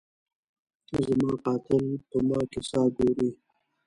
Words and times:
زما 1.05 1.31
قاتل 1.45 1.83
په 2.09 2.17
ما 2.27 2.39
کي 2.51 2.61
ساه 2.69 2.87
ګوري 2.97 3.29